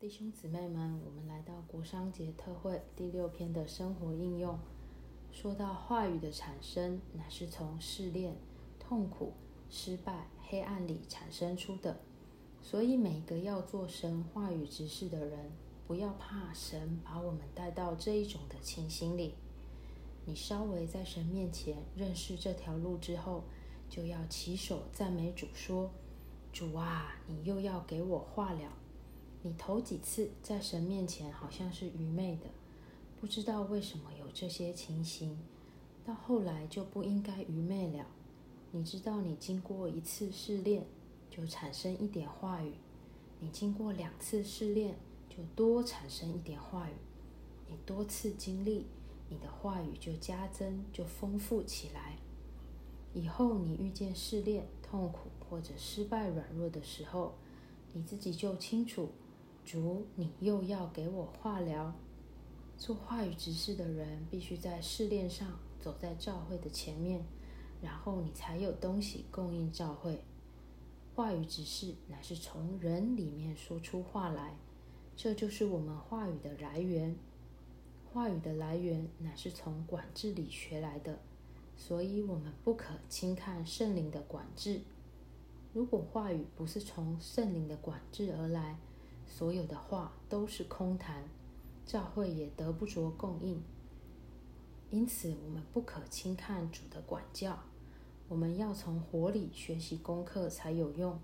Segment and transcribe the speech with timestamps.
[0.00, 4.58] 弟兄姊妹们，我们来到国商节特会第六篇的生活应用。
[5.30, 8.34] 说到话语的产生，乃是从试炼、
[8.78, 9.34] 痛苦、
[9.68, 12.00] 失败、黑暗里产生出的。
[12.62, 15.52] 所以，每一个要做神话语执事的人，
[15.86, 19.34] 不要怕神把我们带到这一种的情形里。
[20.24, 23.44] 你稍微在神面前认识这条路之后，
[23.90, 25.90] 就要起手赞美主，说
[26.50, 28.78] ：“主啊，你又要给我化了。”
[29.42, 32.50] 你头几次在神面前好像是愚昧的，
[33.18, 35.38] 不知道为什么有这些情形，
[36.04, 38.06] 到后来就不应该愚昧了。
[38.70, 40.86] 你知道，你经过一次试炼，
[41.30, 42.72] 就产生一点话语；
[43.40, 44.94] 你经过两次试炼，
[45.30, 46.92] 就多产生一点话语；
[47.66, 48.84] 你多次经历，
[49.30, 52.18] 你的话语就加增，就丰富起来。
[53.14, 57.34] 以后你遇见试炼、痛苦或者失败、软弱的时候，
[57.94, 59.08] 你自己就清楚。
[59.64, 61.94] 主，你又要给我化疗。
[62.76, 67.22] 做话语执事的人，必须在试炼上走在教会的前面，
[67.82, 70.24] 然后你才有东西供应教会。
[71.14, 74.56] 话语执事乃是从人里面说出话来，
[75.14, 77.14] 这就是我们话语的来源。
[78.12, 81.18] 话语的来源乃是从管制里学来的，
[81.76, 84.80] 所以我们不可轻看圣灵的管制。
[85.72, 88.78] 如果话语不是从圣灵的管制而来，
[89.30, 91.24] 所有的话都是空谈，
[91.86, 93.62] 教会也得不着供应。
[94.90, 97.56] 因此，我们不可轻看主的管教，
[98.28, 101.18] 我们要从火里学习功课才有用。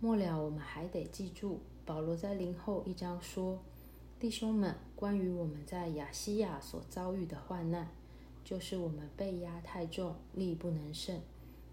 [0.00, 3.58] 末了，我们还得记住，保罗在林后一章说
[4.20, 7.88] ：“弟兄们，关于我们在亚西亚所遭遇的患难，
[8.44, 11.18] 就是我们被压太重，力不能胜，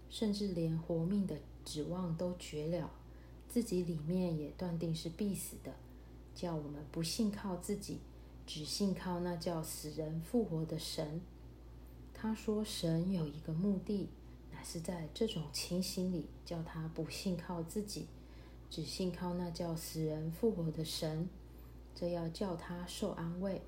[0.08, 2.90] 甚至连活命的指望都绝了。”
[3.56, 5.72] 自己里面也断定是必死的，
[6.34, 8.00] 叫我们不信靠自己，
[8.46, 11.22] 只信靠那叫死人复活的神。
[12.12, 14.10] 他说，神有一个目的，
[14.52, 18.08] 乃是在这种情形里，叫他不信靠自己，
[18.68, 21.26] 只信靠那叫死人复活的神。
[21.94, 23.62] 这要叫他受安慰。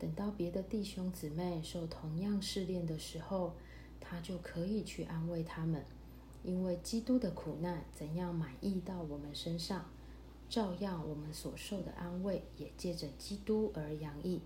[0.00, 3.54] 等到别的弟兄姊妹受同样试炼的时候，
[4.00, 5.84] 他就可以去安慰他们。
[6.44, 9.84] 因为基督的苦难怎样满意到我们身上，
[10.48, 14.40] 照样我们所受的安慰也借着基督而洋溢。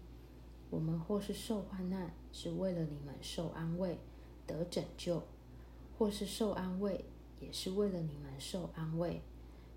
[0.68, 3.98] 我们或是受患难，是为了你们受安慰
[4.46, 5.20] 得拯救；
[5.96, 7.04] 或是受安慰，
[7.40, 9.22] 也是为了你们受安慰。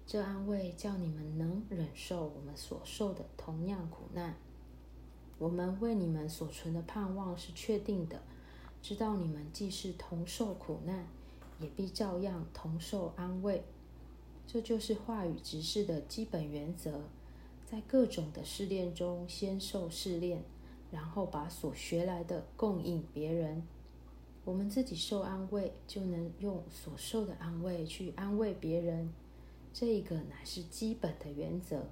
[0.06, 4.36] 这安慰叫你们能忍受我们所受的同样苦难。
[5.38, 8.22] 我们为你们所存的盼望是确定的，
[8.81, 11.07] 知道你们既是同受苦难。
[11.59, 13.64] 也必照样同受安慰，
[14.47, 17.02] 这就是话语直视的基本原则。
[17.66, 20.44] 在各种的试炼中，先受试炼，
[20.92, 23.62] 然后把所学来的供应别人。
[24.46, 29.14] 我们自己受安慰，就能用所受的安慰去安慰别人。
[29.72, 31.86] 这一个乃是基本的原则。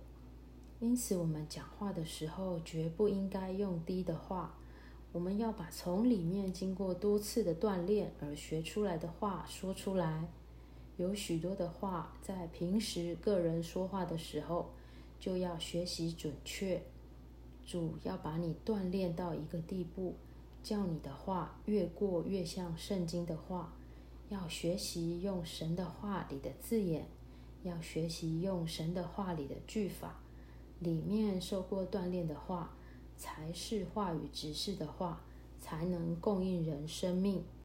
[0.79, 4.55] 因此，我们讲话的时候，绝不应该用低的话。
[5.13, 10.27] 我们要把从里面经过多次的锻炼而学出来的话说出来。
[10.97, 14.71] 有许多的话，在平时个人说话的时候，
[15.19, 16.81] 就要学习准确。
[17.65, 20.15] 主要把你锻炼到一个地步，
[20.63, 23.73] 叫你的话越过越像圣经的话。
[24.29, 27.07] 要学习用神的话里的字眼，
[27.63, 30.19] 要学习用神的话里的句法，
[30.79, 32.73] 里面受过锻炼的话。
[33.17, 35.21] 才是话语指示的话，
[35.59, 37.43] 才能供应人生命。